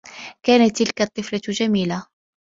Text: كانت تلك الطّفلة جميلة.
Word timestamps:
كانت 0.43 0.77
تلك 0.77 1.01
الطّفلة 1.01 1.41
جميلة. 1.49 2.05